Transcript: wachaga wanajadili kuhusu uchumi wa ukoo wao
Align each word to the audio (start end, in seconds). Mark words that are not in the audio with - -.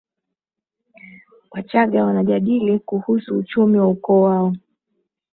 wachaga 1.51 2.05
wanajadili 2.05 2.79
kuhusu 2.79 3.37
uchumi 3.37 3.77
wa 3.79 3.87
ukoo 3.87 4.21
wao 4.21 4.53